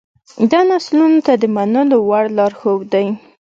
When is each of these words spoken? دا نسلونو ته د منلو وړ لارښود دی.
دا 0.51 0.59
نسلونو 0.69 1.19
ته 1.25 1.33
د 1.41 1.43
منلو 1.55 1.97
وړ 2.09 2.25
لارښود 2.37 2.81
دی. 2.93 3.07